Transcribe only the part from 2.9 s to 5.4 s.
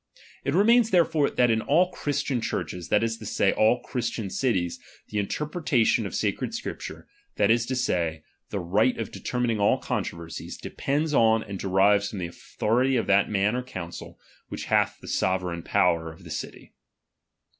is to say, in all Christian cities, the